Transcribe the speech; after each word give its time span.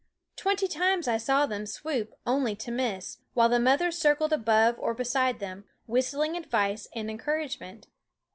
Twenty 0.35 0.67
times 0.67 1.07
I 1.07 1.17
saw 1.17 1.45
them 1.45 1.67
swoop 1.67 2.15
only 2.25 2.55
to 2.55 2.71
miss, 2.71 3.19
while 3.35 3.49
the 3.49 3.59
mother 3.59 3.91
circled 3.91 4.33
above 4.33 4.79
or 4.79 4.95
beside 4.95 5.37
them, 5.37 5.65
whistling 5.85 6.35
advice 6.35 6.87
and 6.95 7.07
encouragement. 7.07 7.85